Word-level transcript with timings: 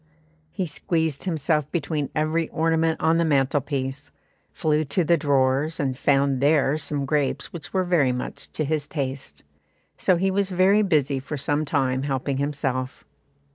He 0.49 0.65
squeezed 0.65 1.25
himself 1.25 1.71
between 1.71 2.09
every 2.15 2.49
ornament 2.49 2.99
on 2.99 3.17
the 3.17 3.23
mantlepiece, 3.23 4.09
flew 4.51 4.83
to 4.85 5.03
the 5.03 5.15
drawers, 5.15 5.79
and 5.79 5.95
found 5.95 6.41
there 6.41 6.75
some 6.79 7.05
grapes 7.05 7.53
which 7.53 7.71
were 7.71 7.83
very 7.83 8.11
much 8.11 8.51
to 8.53 8.65
his 8.65 8.87
taste; 8.87 9.43
so 9.97 10.15
he 10.15 10.31
was 10.31 10.49
busy 10.49 11.19
for 11.19 11.37
some 11.37 11.65
time 11.65 12.01
helping 12.01 12.37
himself. 12.37 13.03